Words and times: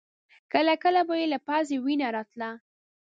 کله 0.53 0.73
کله 0.83 1.01
به 1.07 1.15
يې 1.21 1.25
له 1.33 1.39
پزې 1.47 1.77
وينه 1.85 2.07
راتله. 2.15 2.49